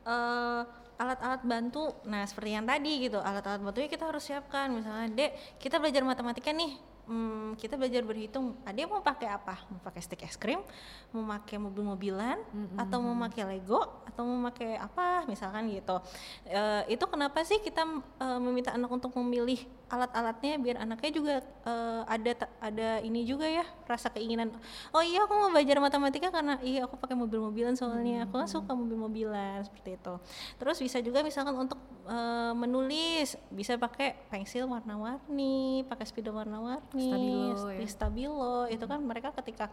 [0.00, 0.62] eh,
[1.00, 1.96] alat-alat bantu.
[2.04, 4.68] Nah seperti yang tadi gitu alat-alat bantunya kita harus siapkan.
[4.68, 6.89] Misalnya dek kita belajar matematika nih.
[7.10, 8.54] Hmm, kita belajar berhitung.
[8.62, 9.58] Adik mau pakai apa?
[9.66, 10.62] Mau pakai stick es krim?
[11.10, 12.38] Mau pakai mobil-mobilan?
[12.78, 13.82] Atau mau pakai Lego?
[14.06, 15.26] Atau mau pakai apa?
[15.26, 15.98] Misalkan gitu.
[16.46, 19.58] Eh, itu kenapa sih kita eh, meminta anak untuk memilih
[19.90, 24.54] alat-alatnya biar anaknya juga eh, ada ada ini juga ya rasa keinginan.
[24.94, 28.72] Oh iya aku mau belajar matematika karena iya aku pakai mobil-mobilan soalnya aku kan suka
[28.72, 30.14] mobil-mobilan seperti itu.
[30.62, 37.68] Terus bisa juga misalkan untuk eh, menulis bisa pakai pensil warna-warni, pakai spidol warna-warni, Stabilo,
[37.74, 37.86] ya.
[37.90, 39.66] stabilo itu kan mereka ketika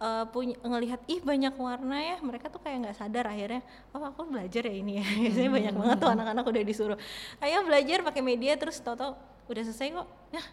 [0.00, 3.60] eh, punya ngelihat ih banyak warna ya mereka tuh kayak nggak sadar akhirnya
[3.92, 6.98] oh aku belajar ya ini ya biasanya banyak banget tuh anak-anak udah disuruh
[7.44, 10.08] ayo belajar pakai media terus tau-tau udah selesai kok.
[10.30, 10.44] Nah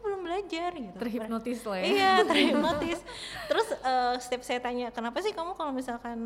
[0.00, 1.84] belum belajar gitu Terhipnotis lah ya.
[1.84, 2.98] Iya, terhipnotis.
[3.46, 6.18] Terus eh, setiap saya tanya, kenapa sih kamu kalau misalkan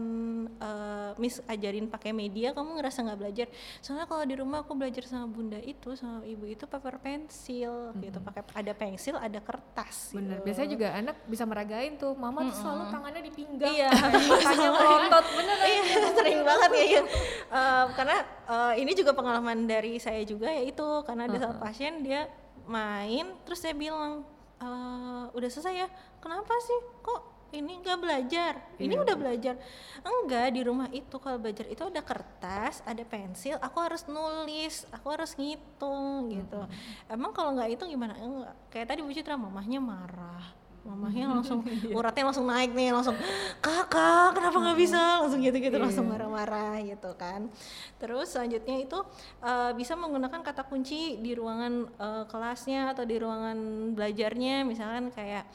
[0.58, 3.46] eh, Miss ajarin pakai media, kamu ngerasa nggak belajar?
[3.78, 8.18] Soalnya kalau di rumah aku belajar sama bunda itu, sama ibu itu paper pensil gitu,
[8.18, 10.14] pakai ada pensil, ada kertas.
[10.14, 10.46] Bener, gitu.
[10.46, 13.90] biasanya juga anak bisa meragain tuh, mama tuh selalu tangannya di pinggang, Iya.
[14.30, 15.56] matanya melotot, bener?
[15.64, 15.82] Iya,
[16.12, 16.84] sering banget ya.
[16.84, 17.02] iya.
[17.50, 22.04] Eh, karena eh, ini juga pengalaman dari saya juga ya itu karena ada satu pasien
[22.04, 22.28] dia
[22.68, 24.24] main terus saya bilang
[24.62, 25.88] "Eh, udah selesai ya.
[26.22, 28.52] Kenapa sih kok ini nggak belajar?
[28.82, 29.54] Ini udah belajar.
[30.02, 35.06] Enggak, di rumah itu kalau belajar itu ada kertas, ada pensil, aku harus nulis, aku
[35.14, 36.66] harus ngitung gitu.
[37.06, 38.18] Emang kalau nggak itu gimana?
[38.18, 38.54] Enggak.
[38.74, 43.16] Kayak tadi Bu Citra mamahnya marah mamahnya langsung uratnya langsung naik nih langsung
[43.64, 45.24] kakak kenapa nggak bisa?
[45.24, 47.48] Langsung gitu gitu langsung marah-marah gitu kan.
[47.96, 48.98] Terus selanjutnya itu
[49.40, 53.58] uh, bisa menggunakan kata kunci di ruangan uh, kelasnya atau di ruangan
[53.96, 54.62] belajarnya.
[54.68, 55.48] Misalkan kayak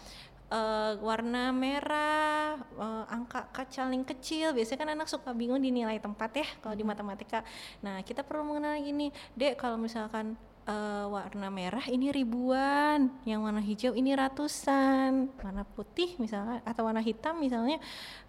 [0.49, 4.51] uh, warna merah, uh, angka kacaling kecil.
[4.51, 7.45] Biasanya kan anak suka bingung dinilai tempat ya kalau di matematika.
[7.85, 10.35] Nah, kita perlu mengenal gini, Dek, kalau misalkan
[10.69, 17.01] uh, warna merah ini ribuan, yang warna hijau ini ratusan, warna putih misalnya atau warna
[17.01, 17.81] hitam misalnya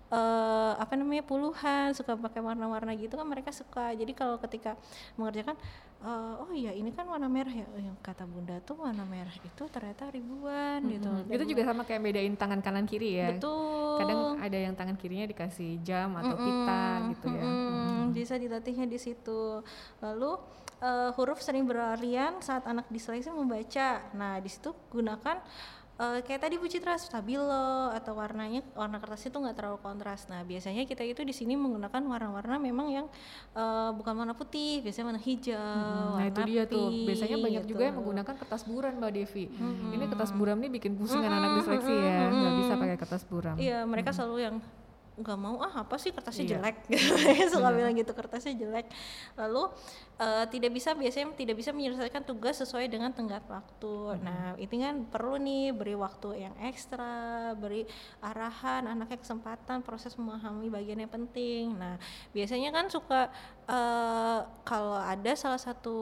[0.09, 3.93] uh, apa namanya puluhan suka pakai warna-warna gitu kan mereka suka.
[3.93, 4.75] Jadi kalau ketika
[5.21, 5.55] mengerjakan
[6.03, 9.33] uh, oh iya ini kan warna merah ya oh, yang kata bunda tuh warna merah
[9.41, 13.37] itu ternyata ribuan hmm, gitu itu juga sama kayak bedain tangan kanan kiri ya.
[13.37, 14.01] Betul.
[14.01, 17.45] Kadang ada yang tangan kirinya dikasih jam atau mm -mm, pita gitu ya.
[17.45, 19.61] Mm -mm, bisa dilatihnya di situ.
[20.01, 20.41] Lalu
[20.81, 25.41] uh, huruf sering berlarian saat anak diseleksi membaca nah di situ gunakan
[26.01, 30.27] uh, kayak tadi Bu Citra stabilo atau warnanya warna kertasnya tuh nggak terlalu kontras.
[30.33, 33.07] Nah biasanya kita itu di sini menggunakan warna-warna memang yang
[33.53, 35.61] uh, bukan warna putih, biasanya warna hijau.
[35.61, 36.89] Hmm, nah itu dia tuh.
[37.05, 37.71] Biasanya banyak gitu.
[37.77, 39.45] juga yang menggunakan kertas buram Mbak Devi.
[39.53, 39.95] Hmm.
[39.95, 41.37] Ini kertas buram nih bikin pusing hmm.
[41.37, 43.57] anak disleksi ya, nggak bisa pakai kertas buram.
[43.61, 44.17] Iya mereka hmm.
[44.17, 44.57] selalu yang
[45.21, 46.53] nggak mau ah apa sih kertasnya iya.
[46.57, 47.13] jelek gitu
[47.53, 47.77] suka iya.
[47.77, 48.89] bilang gitu kertasnya jelek
[49.37, 49.69] lalu
[50.21, 54.21] uh, tidak bisa biasanya tidak bisa menyelesaikan tugas sesuai dengan tenggat waktu hmm.
[54.21, 57.89] nah itu kan perlu nih beri waktu yang ekstra beri
[58.21, 61.97] arahan anaknya kesempatan proses memahami bagian yang penting nah
[62.37, 63.33] biasanya kan suka
[63.67, 65.97] uh, kalau ada salah satu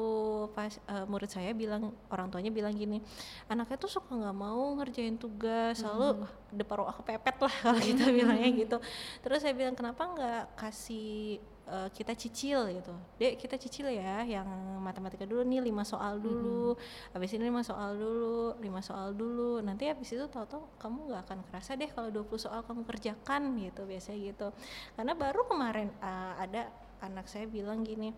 [0.52, 2.98] pas uh, murid saya bilang orang tuanya bilang gini
[3.46, 6.58] anaknya tuh suka nggak mau ngerjain tugas selalu hmm.
[6.58, 8.76] depan aku pepet lah kalau kita bilangnya gitu
[9.22, 12.94] terus saya bilang kenapa nggak kasih uh, kita cicil gitu.
[13.20, 14.48] Dek kita cicil ya yang
[14.80, 16.74] matematika dulu nih lima soal dulu.
[16.74, 16.80] Hmm.
[17.14, 19.60] habis ini lima soal dulu lima soal dulu.
[19.60, 23.84] Nanti habis itu tahu-tahu kamu nggak akan kerasa deh kalau 20 soal kamu kerjakan gitu
[23.84, 24.48] biasanya gitu.
[24.96, 28.10] Karena baru kemarin uh, ada anak saya bilang gini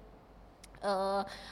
[0.81, 0.93] e,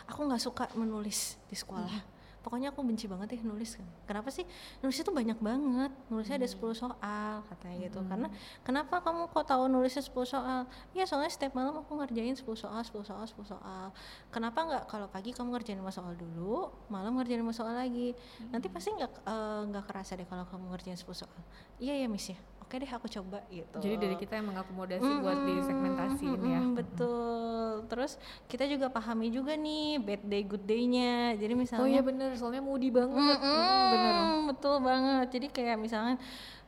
[0.08, 1.92] aku nggak suka menulis di sekolah.
[1.92, 2.16] Hmm.
[2.48, 3.84] Pokoknya aku benci banget ya nulis kan.
[4.08, 4.48] Kenapa sih?
[4.80, 5.92] Nulisnya tuh banyak banget.
[6.08, 6.48] Nulisnya hmm.
[6.48, 8.00] ada 10 soal katanya gitu.
[8.00, 8.08] Hmm.
[8.08, 8.28] karena
[8.64, 10.60] kenapa kamu kok tahu nulisnya 10 soal?
[10.96, 13.92] Ya soalnya setiap malam aku ngerjain 10 soal 10 soal 10 soal.
[14.32, 18.16] Kenapa nggak kalau pagi kamu ngerjain 5 soal dulu malam ngerjain 5 soal lagi?
[18.16, 18.56] Hmm.
[18.56, 21.40] nanti pasti nggak eh, nggak uh, kerasa deh kalau kamu ngerjain 10 soal.
[21.76, 23.80] Iya ya miss ya oke deh aku coba gitu.
[23.80, 25.24] Jadi dari kita yang mengakomodasi mm -hmm.
[25.24, 26.52] buat di segmentasi mm -hmm.
[26.52, 26.60] ya.
[26.76, 27.68] Betul.
[27.88, 28.12] Terus
[28.44, 31.32] kita juga pahami juga nih bad day good day-nya.
[31.40, 33.40] Jadi misalnya Oh iya bener, soalnya moody banget.
[33.40, 34.14] Mm -hmm, mm, bener.
[34.52, 35.26] Betul banget.
[35.32, 36.20] Jadi kayak misalnya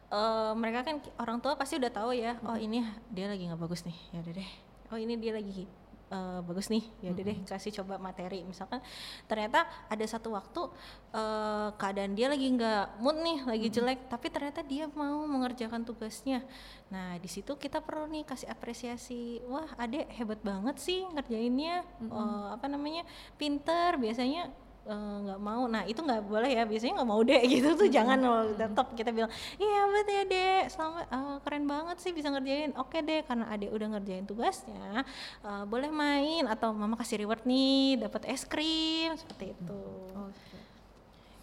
[0.09, 2.81] uh, mereka kan orang tua pasti udah tahu ya, oh ini
[3.13, 3.99] dia lagi nggak bagus nih.
[4.17, 4.51] Ya deh.
[4.89, 5.69] Oh ini dia lagi
[6.11, 8.43] uh, bagus nih ya udah deh kasih coba materi.
[8.45, 8.83] Misalkan
[9.31, 10.69] ternyata ada satu waktu
[11.15, 16.45] uh, keadaan dia lagi nggak mood nih lagi jelek tapi ternyata dia mau mengerjakan tugasnya.
[16.91, 21.87] Nah di situ kita perlu nih kasih apresiasi wah adek hebat banget sih ngerjainnya.
[22.11, 23.07] Uh, apa namanya
[23.41, 23.97] pinter.
[23.97, 24.51] Biasanya
[24.99, 25.63] nggak uh, mau.
[25.71, 26.63] Nah itu nggak boleh ya.
[26.67, 27.89] Biasanya nggak mau deh gitu tuh.
[27.89, 30.63] Jangan loh tetap kita bilang iya betul ya dek.
[30.75, 32.73] Selamat uh, keren banget sih bisa ngerjain.
[32.77, 35.07] Oke deh karena adek udah ngerjain tugasnya
[35.47, 39.83] uh, boleh main atau mama kasih reward nih dapat es krim seperti itu.
[40.11, 40.59] Okay.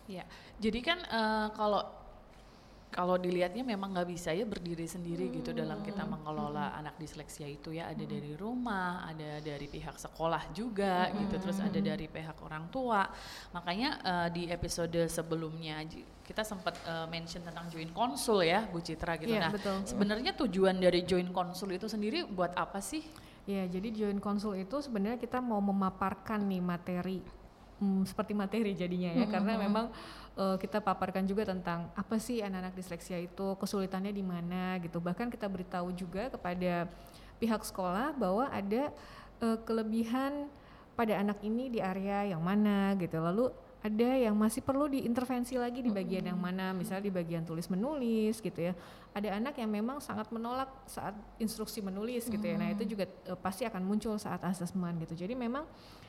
[0.08, 0.24] ya
[0.58, 1.84] jadi kan uh, kalau
[2.88, 5.36] kalau dilihatnya memang nggak bisa ya berdiri sendiri hmm.
[5.42, 6.80] gitu dalam kita mengelola hmm.
[6.80, 8.14] anak disleksia itu ya ada hmm.
[8.16, 11.16] dari rumah, ada dari pihak sekolah juga hmm.
[11.28, 13.06] gitu, terus ada dari pihak orang tua.
[13.52, 15.84] Makanya uh, di episode sebelumnya
[16.24, 19.36] kita sempat uh, mention tentang join konsul ya Bu Citra gitu.
[19.36, 23.04] Yeah, nah, sebenarnya tujuan dari join konsul itu sendiri buat apa sih?
[23.48, 27.24] Ya, jadi join konsul itu sebenarnya kita mau memaparkan nih materi
[27.80, 29.34] hmm, seperti materi jadinya ya, -hmm.
[29.34, 29.86] karena memang
[30.38, 35.02] uh, kita paparkan juga tentang apa sih anak-anak disleksia itu kesulitannya di mana gitu.
[35.02, 36.88] Bahkan kita beritahu juga kepada
[37.42, 38.94] pihak sekolah bahwa ada
[39.42, 40.50] uh, kelebihan
[40.98, 43.22] pada anak ini di area yang mana gitu.
[43.22, 47.70] Lalu ada yang masih perlu diintervensi lagi di bagian yang mana misalnya di bagian tulis
[47.70, 48.74] menulis gitu ya.
[49.14, 52.58] Ada anak yang memang sangat menolak saat instruksi menulis gitu ya.
[52.58, 55.14] Nah itu juga uh, pasti akan muncul saat asesmen gitu.
[55.14, 56.07] Jadi memang uh,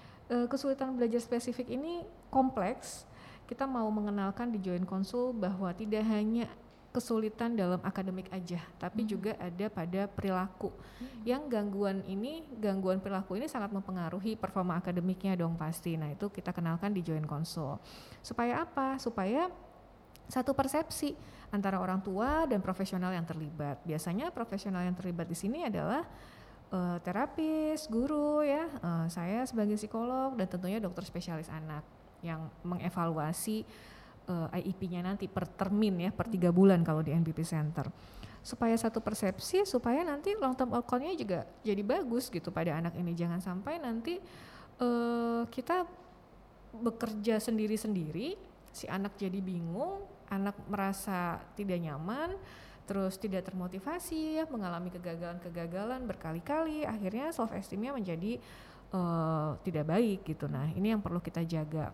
[0.53, 3.09] kesulitan belajar spesifik ini kompleks
[3.49, 6.45] kita mau mengenalkan di Join Konsul bahwa tidak hanya
[6.93, 9.09] kesulitan dalam akademik aja, tapi hmm.
[9.09, 10.69] juga ada pada perilaku.
[10.69, 11.21] Hmm.
[11.25, 15.97] Yang gangguan ini, gangguan perilaku ini sangat mempengaruhi performa akademiknya dong pasti.
[15.97, 17.81] Nah, itu kita kenalkan di Join Konsul.
[18.21, 19.01] Supaya apa?
[19.01, 19.49] Supaya
[20.29, 21.17] satu persepsi
[21.49, 23.81] antara orang tua dan profesional yang terlibat.
[23.85, 26.05] Biasanya profesional yang terlibat di sini adalah
[26.73, 31.85] uh, terapis, guru ya, uh, saya sebagai psikolog dan tentunya dokter spesialis anak
[32.21, 33.63] yang mengevaluasi
[34.29, 37.89] uh, IEP-nya nanti per termin ya per tiga bulan kalau di NBP Center.
[38.43, 43.13] Supaya satu persepsi supaya nanti long term outcome-nya juga jadi bagus gitu pada anak ini.
[43.13, 44.17] Jangan sampai nanti
[44.81, 45.85] uh, kita
[46.69, 48.37] bekerja sendiri-sendiri
[48.71, 52.37] si anak jadi bingung anak merasa tidak nyaman
[52.88, 58.40] terus tidak termotivasi mengalami kegagalan-kegagalan berkali-kali akhirnya self esteemnya menjadi
[58.96, 60.48] uh, tidak baik gitu.
[60.48, 61.92] Nah ini yang perlu kita jaga.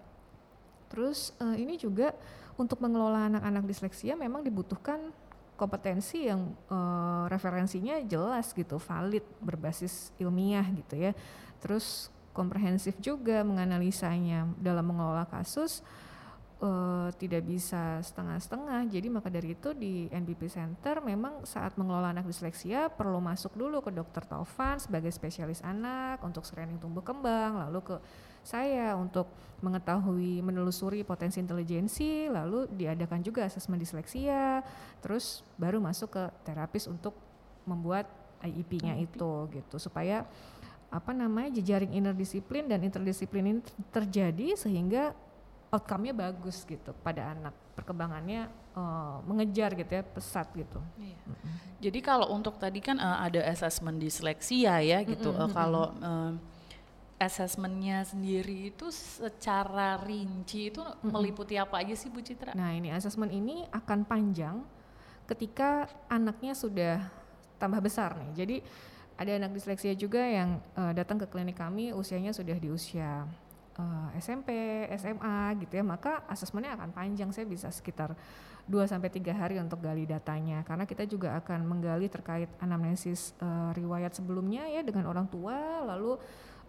[0.87, 2.15] Terus uh, ini juga
[2.55, 5.11] untuk mengelola anak-anak disleksia memang dibutuhkan
[5.59, 11.13] kompetensi yang uh, referensinya jelas gitu, valid, berbasis ilmiah gitu ya.
[11.59, 14.47] Terus komprehensif juga menganalisanya.
[14.59, 15.83] Dalam mengelola kasus
[16.65, 18.89] uh, tidak bisa setengah-setengah.
[18.89, 23.85] Jadi maka dari itu di NBP Center memang saat mengelola anak disleksia perlu masuk dulu
[23.85, 27.97] ke dokter Taufan sebagai spesialis anak untuk screening tumbuh kembang, lalu ke
[28.45, 29.29] saya untuk
[29.65, 34.61] mengetahui menelusuri potensi intelijensi lalu diadakan juga asesmen disleksia
[35.01, 37.17] terus baru masuk ke terapis untuk
[37.65, 38.05] membuat
[38.45, 39.77] IEP-nya itu gitu.
[39.81, 40.29] Supaya
[40.93, 45.17] apa namanya jejaring interdisiplin dan interdisiplin ini terjadi sehingga
[45.75, 48.47] outcome-nya bagus gitu pada anak perkembangannya
[48.79, 50.79] uh, mengejar gitu ya pesat gitu.
[50.95, 51.19] Iya.
[51.27, 51.55] Mm -hmm.
[51.83, 55.35] Jadi kalau untuk tadi kan uh, ada asesmen disleksia ya gitu.
[55.35, 55.51] Mm -hmm.
[55.51, 56.33] uh, kalau uh,
[57.25, 61.11] assessmentnya sendiri itu secara rinci itu mm-hmm.
[61.11, 62.53] meliputi apa aja sih Bu Citra?
[62.53, 64.61] Nah ini assessment ini akan panjang
[65.25, 67.01] ketika anaknya sudah
[67.57, 68.31] tambah besar nih.
[68.45, 68.57] Jadi
[69.15, 73.25] ada anak disleksia juga yang uh, datang ke klinik kami usianya sudah di usia
[73.79, 74.49] uh, eh, SMP,
[74.99, 75.85] SMA gitu ya.
[75.87, 77.31] Maka asesmennya akan panjang.
[77.31, 78.15] Saya bisa sekitar
[78.65, 83.77] 2 sampai tiga hari untuk gali datanya karena kita juga akan menggali terkait anamnesis uh,
[83.77, 86.17] riwayat sebelumnya ya dengan orang tua lalu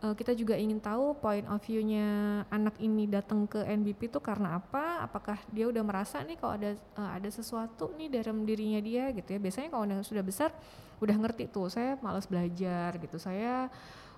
[0.03, 4.59] uh, kita juga ingin tahu point of view-nya anak ini datang ke NBP itu karena
[4.59, 5.05] apa?
[5.07, 9.39] Apakah dia udah merasa nih kalau ada ada sesuatu nih dalam dirinya dia gitu ya.
[9.39, 10.51] Biasanya kalau sudah besar
[10.99, 13.19] udah ngerti tuh, saya malas belajar gitu.
[13.19, 13.71] Saya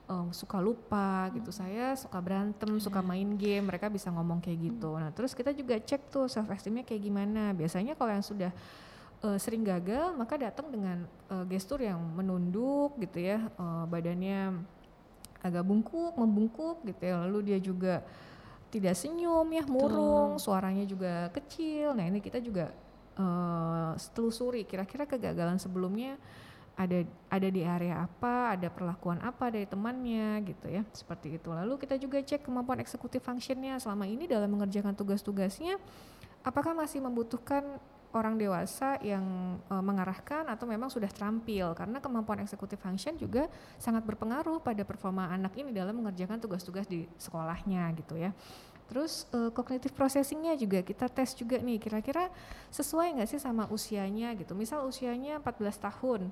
[0.07, 1.51] um, suka lupa gitu.
[1.51, 1.59] Hmm.
[1.63, 2.83] Saya suka berantem, yeah.
[2.83, 3.67] suka main game.
[3.67, 4.95] Mereka bisa ngomong kayak gitu.
[4.95, 5.07] Hmm.
[5.07, 7.51] Nah, terus kita juga cek tuh self esteemnya kayak gimana.
[7.53, 8.51] Biasanya kalau yang sudah
[9.21, 14.57] uh, sering gagal, maka datang dengan uh, gestur yang menunduk gitu ya, uh, badannya
[15.43, 17.21] agak bungkuk, membungkuk gitu ya.
[17.27, 18.01] Lalu dia juga
[18.67, 20.43] tidak senyum ya, murung, Betul.
[20.43, 21.95] suaranya juga kecil.
[21.95, 22.73] Nah, ini kita juga
[23.15, 26.19] uh, telusuri kira-kira kegagalan sebelumnya
[26.77, 27.01] ada
[27.33, 31.49] ada di area apa, ada perlakuan apa dari temannya gitu ya, seperti itu.
[31.49, 35.81] Lalu kita juga cek kemampuan eksekutif functionnya selama ini dalam mengerjakan tugas-tugasnya,
[36.45, 37.81] apakah masih membutuhkan
[38.15, 44.05] orang dewasa yang e, mengarahkan atau memang sudah terampil karena kemampuan eksekutif function juga sangat
[44.07, 48.31] berpengaruh pada performa anak ini dalam mengerjakan tugas-tugas di sekolahnya gitu ya.
[48.87, 52.31] Terus e, cognitive processingnya juga kita tes juga nih kira-kira
[52.71, 54.55] sesuai nggak sih sama usianya gitu.
[54.55, 56.31] Misal usianya 14 tahun,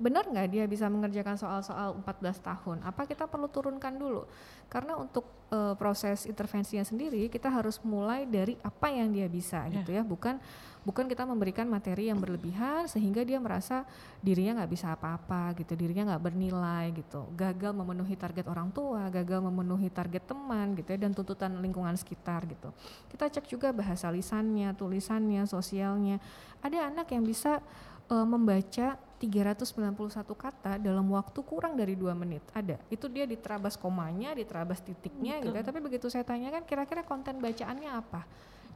[0.00, 2.76] benar nggak dia bisa mengerjakan soal-soal 14 tahun?
[2.88, 4.24] Apa kita perlu turunkan dulu?
[4.72, 9.76] Karena untuk uh, proses intervensinya sendiri kita harus mulai dari apa yang dia bisa yeah.
[9.76, 10.40] gitu ya, bukan
[10.80, 13.84] bukan kita memberikan materi yang berlebihan sehingga dia merasa
[14.24, 19.44] dirinya nggak bisa apa-apa gitu, dirinya nggak bernilai gitu, gagal memenuhi target orang tua, gagal
[19.44, 22.72] memenuhi target teman gitu ya dan tuntutan lingkungan sekitar gitu.
[23.12, 26.16] Kita cek juga bahasa lisannya, tulisannya, sosialnya.
[26.64, 27.60] Ada anak yang bisa
[28.08, 32.40] uh, membaca 391 kata dalam waktu kurang dari dua menit.
[32.56, 32.80] Ada.
[32.88, 35.60] Itu dia diterabas komanya diterabas titiknya gitu ya.
[35.60, 38.24] tapi begitu saya tanyakan kira-kira konten bacaannya apa?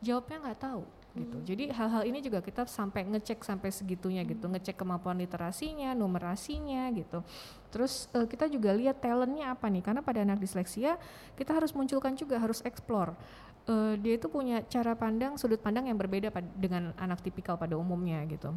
[0.04, 1.38] Jawabnya nggak tahu gitu.
[1.38, 1.46] Hmm.
[1.46, 4.44] jadi hal-hal ini juga kita sampai ngecek sampai segitunya gitu.
[4.44, 4.59] Hmm.
[4.59, 7.24] ngecek kemampuan literasinya numerasinya gitu.
[7.72, 9.80] Terus uh, kita juga lihat talentnya apa nih?
[9.80, 11.00] Karena pada anak disleksia
[11.40, 13.16] kita harus munculkan juga harus explore.
[13.64, 18.20] Uh, dia itu punya cara pandang sudut pandang yang berbeda dengan anak tipikal pada umumnya
[18.28, 18.52] gitu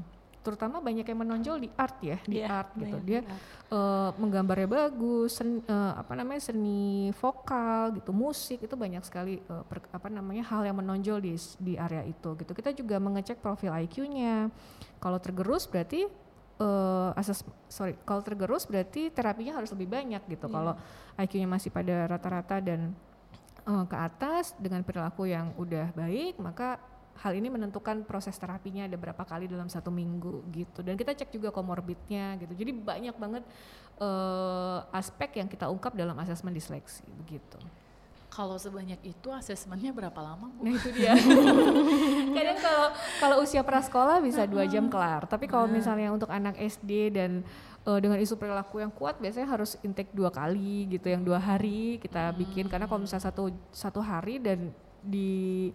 [0.46, 2.98] terutama banyak yang menonjol di art ya di yeah, art gitu.
[3.04, 3.20] dia
[3.68, 9.68] uh, menggambarnya bagus sen, uh, apa namanya seni vokal gitu musik itu banyak sekali uh,
[9.68, 12.52] per, apa namanya hal yang menonjol di di area itu gitu.
[12.56, 14.48] Kita juga mengecek profil IQ-nya
[15.04, 16.08] kalau tergerus berarti
[16.64, 20.48] uh, asas sorry kalau tergerus berarti terapinya harus lebih banyak gitu.
[20.48, 20.56] Yeah.
[20.56, 20.74] kalau
[21.20, 22.96] IQ-nya masih pada rata-rata dan
[23.68, 26.80] uh, ke atas dengan perilaku yang udah baik maka
[27.18, 31.34] hal ini menentukan proses terapinya ada berapa kali dalam satu minggu gitu dan kita cek
[31.34, 33.44] juga komorbidnya gitu jadi banyak banget
[33.98, 37.58] uh, aspek yang kita ungkap dalam asesmen disleksi begitu
[38.38, 40.62] kalau sebanyak itu asesmennya berapa lama Bu?
[40.62, 41.18] Nah itu dia.
[42.38, 45.26] Kadang kalau kalau usia prasekolah bisa dua jam kelar.
[45.26, 45.74] Tapi kalau nah.
[45.74, 47.42] misalnya untuk anak SD dan
[47.82, 51.98] uh, dengan isu perilaku yang kuat biasanya harus intake dua kali gitu, yang dua hari
[51.98, 52.70] kita bikin.
[52.70, 54.70] Karena kalau misalnya satu satu hari dan
[55.02, 55.74] di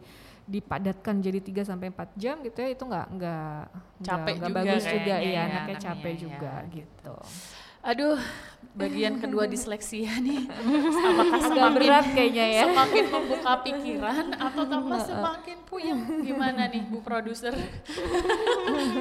[0.52, 3.60] dipadatkan jadi 3 sampai 4 jam gitu ya itu nggak nggak
[4.04, 6.76] Capek nggak juga bagus juga iya ya anaknya anaknya capek ya, juga gitu.
[6.76, 7.16] gitu.
[7.82, 8.14] Aduh,
[8.78, 10.46] bagian kedua disleksia nih.
[11.10, 12.62] Apakah Agak semakin berat kayaknya ya.
[12.70, 16.00] semakin membuka pikiran atau tambah semakin puyeng?
[16.22, 17.50] Gimana nih Bu produser?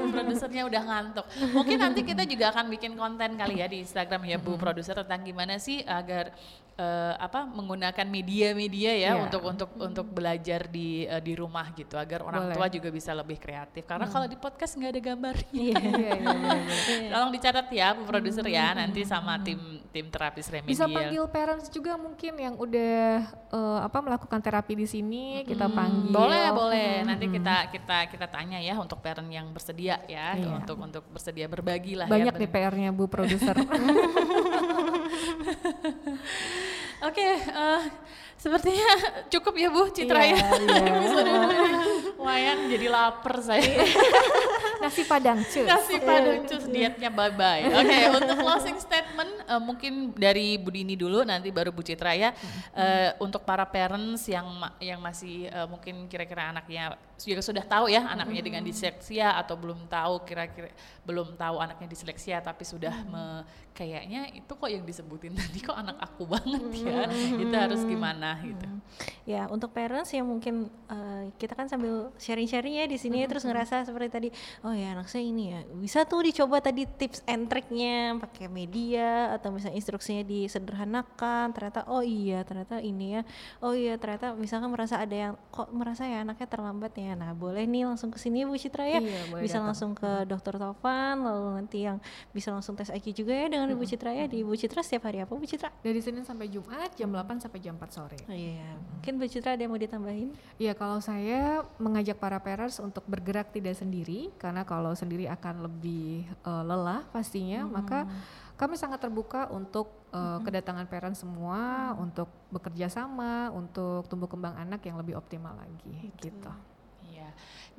[0.02, 1.26] Bu produsernya udah ngantuk.
[1.54, 5.30] Mungkin nanti kita juga akan bikin konten kali ya di Instagram ya Bu produser tentang
[5.30, 6.34] gimana sih agar
[6.73, 9.21] eh, apa menggunakan media-media ya Iya.
[9.21, 12.55] untuk untuk untuk belajar di eh, di rumah gitu agar orang Boleh.
[12.55, 13.84] tua juga bisa lebih kreatif.
[13.84, 15.51] Karena kalau di podcast nggak ada gambarnya.
[15.51, 17.10] Iya, iya, iya, iya.
[17.13, 20.71] Tolong dicatat ya Bu produser ya nanti sama tim tim terapis remedial.
[20.71, 22.97] Bisa panggil parents juga mungkin yang udah
[23.51, 26.10] eh, apa melakukan terapi di sini kita panggil.
[26.10, 26.91] Boleh, boleh.
[27.03, 30.57] Nanti kita kita kita tanya ya untuk parent yang bersedia ya Iya.
[30.57, 32.41] untuk untuk bersedia berbagi lah Banyak ya.
[32.41, 33.53] nih PR-nya Bu produser.
[37.08, 37.82] Oke, eh,
[38.41, 38.89] sepertinya
[39.34, 40.45] cukup ya Bu Citra Iya, ya.
[40.58, 40.82] iya.
[41.21, 41.69] Ini.
[42.17, 43.86] Lumayan jadi lapar saya.
[44.77, 45.62] Nasi padang cus.
[45.62, 47.69] Nasi padang cus dietnya bye bye.
[47.71, 52.34] Oke, untuk closing statement eh, mungkin dari Bu Dini dulu nanti baru Bu Citra ya.
[52.73, 57.86] Eh, untuk para parents yang ma- yang masih eh, mungkin kira-kira anaknya juga sudah tahu
[57.86, 60.73] ya anaknya dengan disleksia atau belum tahu kira-kira
[61.06, 66.01] belum tahu anaknya disleksia tapi sudah me- kayaknya itu kok yang disebutin tadi kok anak
[66.01, 67.06] aku banget ya.
[67.38, 68.67] Itu harus gimana gitu.
[69.28, 73.84] Ya, untuk parents yang mungkin eh, kita kan sambil sharing-sharing ya di sini terus ngerasa
[73.84, 74.30] seperti tadi,
[74.63, 79.32] oh ya anak saya ini ya bisa tuh dicoba tadi tips and triknya pakai media
[79.34, 81.52] atau misalnya instruksinya disederhanakan.
[81.52, 83.22] Ternyata oh iya ternyata ini ya,
[83.63, 87.13] oh iya ternyata misalkan merasa ada yang kok merasa ya anaknya terlambat ya.
[87.15, 89.65] Nah boleh nih langsung ke sini Bu Citra ya, Iya, bisa datang.
[89.72, 91.98] langsung ke Dokter Tovan lalu nanti yang
[92.32, 95.24] bisa langsung tes IQ juga ya dengan Ibu Citra ya di Ibu Citra setiap hari
[95.24, 95.74] apa Bu Citra?
[95.82, 98.20] Dari Senin sampai Jumat jam 8 sampai jam 4 sore.
[98.27, 100.29] Oh iya, mungkin Bu Citra ada yang mau ditambahin?
[100.62, 106.27] Iya, kalau saya mengajak para parents untuk bergerak tidak sendiri, karena kalau sendiri akan lebih
[106.27, 108.05] eh, lelah pastinya, maka
[108.60, 114.86] kami sangat terbuka untuk eh, kedatangan parents semua, untuk bekerja sama, untuk tumbuh kembang anak
[114.86, 116.51] yang lebih optimal lagi, gitu.
[117.10, 117.29] Iya.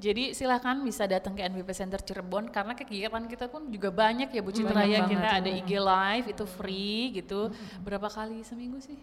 [0.03, 4.41] Jadi silakan bisa datang ke NBP Center Cirebon karena kegiatan kita pun juga banyak ya
[4.43, 5.07] Bu Citra ya.
[5.07, 5.41] Kita banget.
[5.47, 7.53] ada IG live itu free gitu.
[7.87, 8.99] Berapa kali seminggu sih?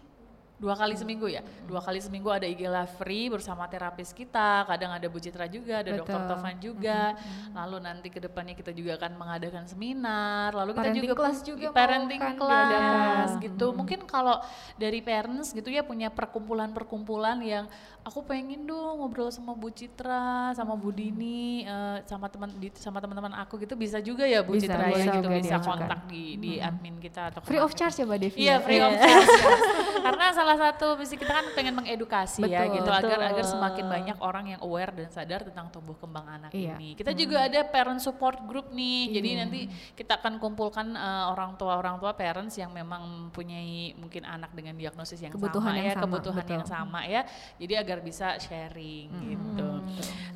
[0.59, 1.39] Dua kali seminggu ya.
[1.63, 4.67] Dua kali seminggu ada IG live free bersama terapis kita.
[4.67, 5.95] Kadang ada Bu Citra juga, ada.
[5.95, 6.19] Betul.
[6.19, 7.15] Tovan juga.
[7.55, 10.51] Lalu nanti ke depannya kita juga akan mengadakan seminar.
[10.51, 13.39] Lalu kita Parenting juga class pun- juga parenting kan class diadakan.
[13.41, 13.67] gitu.
[13.71, 14.35] Mungkin kalau
[14.75, 17.65] dari parents gitu ya punya perkumpulan-perkumpulan yang
[18.01, 23.31] aku pengen dong ngobrol sama Bu Citra, sama Bu Dini, eh, sama teman sama teman-teman
[23.37, 26.35] aku gitu bisa juga ya Bu Bisa, Citra ya bisa gitu juga bisa kontak di
[26.35, 28.37] di admin kita atau Free of charge ya Mbak Devi?
[28.39, 28.57] Iya ya?
[28.59, 29.29] free of charge.
[30.05, 32.75] Karena salah satu misi kita kan pengen mengedukasi ya Betul.
[32.81, 33.53] gitu agar agar Betul.
[33.53, 36.77] semakin banyak orang yang aware dan sadar tentang tumbuh kembang anak Iya.
[36.77, 36.95] ini.
[36.95, 39.13] Kita juga ada parent support group nih.
[39.19, 39.39] Jadi Iya.
[39.43, 39.61] nanti
[39.93, 44.73] kita akan kumpulkan eh, orang tua orang tua parents yang memang mempunyai mungkin anak dengan
[44.77, 46.73] diagnosis yang Kebutuhan sama yang ya, sama, kebutuhan yang betul.
[46.73, 47.21] sama ya.
[47.59, 49.67] Jadi agar bisa sharing gitu.
[49.67, 49.85] Hmm.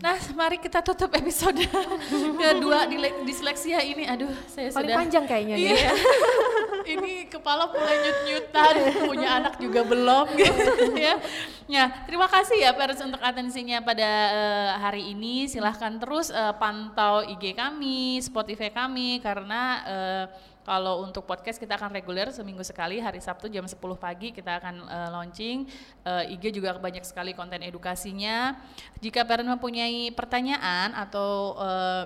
[0.03, 1.55] Nah, mari kita tutup episode
[2.41, 4.03] kedua di disleksia ini.
[4.03, 5.69] Aduh, saya Paling sudah panjang kayaknya nih.
[5.77, 5.91] Iya.
[6.87, 8.73] ini kepala mulai nyut-nyutan,
[9.07, 11.15] punya anak juga belum gitu ya.
[11.65, 15.47] Ya, terima kasih ya Pers untuk atensinya pada eh, hari ini.
[15.47, 20.25] Silahkan terus eh, pantau IG kami, Spotify kami karena eh,
[20.63, 24.75] kalau untuk podcast kita akan reguler seminggu sekali hari Sabtu jam 10 pagi kita akan
[24.87, 25.67] eh, launching
[26.03, 28.59] Eh, IG juga banyak sekali konten edukasinya.
[28.99, 32.03] Jika parent mempunyai pertanyaan atau eh,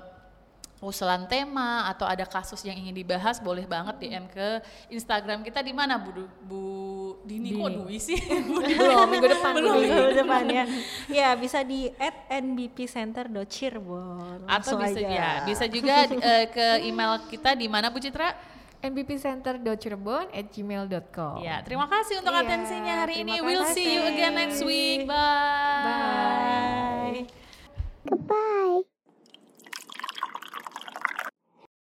[0.78, 5.74] usulan tema atau ada kasus yang ingin dibahas boleh banget DM ke Instagram kita di
[5.74, 6.62] mana Bu Bu
[7.26, 7.78] Dini, kok Dini.
[7.82, 8.78] Dwi sih Bu Dini.
[8.78, 9.52] Belum, minggu depan.
[9.58, 9.76] Belum.
[9.82, 10.64] Minggu depan ya.
[11.10, 11.90] Ya bisa di
[12.30, 14.46] @nbpcenter.cirebon.
[14.46, 15.10] atau bisa aja.
[15.10, 18.38] ya bisa juga eh, ke email kita di mana Bu Citra
[18.78, 21.42] nbpcenter.cirebon at gmail.com.
[21.42, 24.14] ya terima kasih untuk Iya, atensinya hari ini terima we'll see you kasih.
[24.14, 27.26] again next week bye Bye.
[28.06, 28.97] Goodbye.